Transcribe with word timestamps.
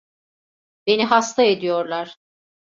Beni 0.87 1.03
hasta 1.05 1.43
ediyorlar. 1.43 2.17